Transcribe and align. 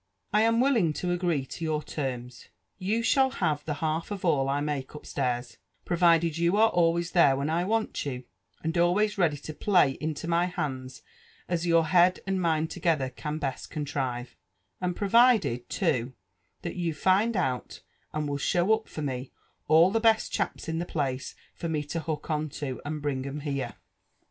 I 0.33 0.41
am 0.41 0.59
willing 0.59 0.93
to 0.93 1.11
agree 1.11 1.45
to 1.45 1.63
your 1.63 1.83
terms: 1.83 2.47
you 2.79 3.01
sliali 3.01 3.33
have 3.35 3.63
the 3.65 3.75
half 3.75 4.09
of 4.09 4.25
all 4.25 4.49
I 4.49 4.59
make 4.59 4.95
upstairs, 4.95 5.59
provided 5.85 6.39
you 6.39 6.57
are 6.57 6.69
always 6.69 7.11
there 7.11 7.35
when 7.35 7.51
I 7.51 7.65
want 7.65 8.03
you, 8.03 8.23
and 8.63 8.75
always 8.79 9.19
ready 9.19 9.37
to 9.37 9.53
play 9.53 9.91
into 9.91 10.25
ipy 10.25 10.53
hands 10.53 11.03
as 11.47 11.67
your 11.67 11.85
head 11.85 12.19
and 12.25 12.41
mine 12.41 12.67
together 12.67 13.11
can 13.11 13.37
best 13.37 13.69
contrive; 13.69 14.35
and 14.81 14.95
provided 14.95 15.69
too 15.69 16.13
that 16.63 16.75
you 16.75 16.95
find 16.95 17.37
out, 17.37 17.81
and 18.11 18.27
will 18.27 18.37
show 18.37 18.73
up 18.73 18.87
for 18.87 19.03
me, 19.03 19.31
aH 19.69 19.89
the 19.91 19.99
best 19.99 20.31
chaps 20.31 20.67
in 20.67 20.79
the 20.79 20.85
place 20.87 21.35
tor 21.59 21.69
me 21.69 21.83
to 21.83 21.99
hook 21.99 22.31
on 22.31 22.49
to, 22.49 22.81
and 22.83 23.03
bring 23.03 23.23
'em 23.27 23.41
here." 23.41 23.75